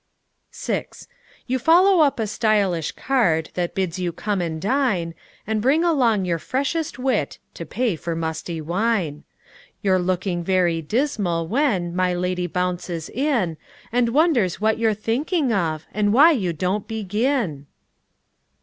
VI 0.55 0.87
You 1.45 1.59
follow 1.59 1.99
up 1.99 2.19
a 2.19 2.25
stylish 2.25 2.91
card 2.93 3.51
That 3.53 3.75
bids 3.75 3.99
you 3.99 4.11
come 4.11 4.41
and 4.41 4.59
dine, 4.59 5.13
And 5.45 5.61
bring 5.61 5.83
along 5.83 6.25
your 6.25 6.39
freshest 6.39 6.97
wit 6.97 7.37
(To 7.53 7.67
pay 7.67 7.95
for 7.95 8.15
musty 8.15 8.61
wine); 8.61 9.25
You're 9.83 9.99
looking 9.99 10.43
very 10.43 10.81
dismal, 10.81 11.47
when 11.47 11.95
My 11.95 12.15
lady 12.15 12.47
bounces 12.47 13.11
in, 13.11 13.57
And 13.91 14.09
wonders 14.09 14.59
what 14.59 14.79
you're 14.79 14.95
thinking 14.95 15.53
of, 15.53 15.85
And 15.93 16.11
why 16.11 16.31
you 16.31 16.51
don't 16.51 16.87
begin! 16.87 17.67